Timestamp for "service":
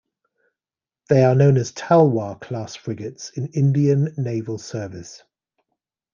4.57-5.21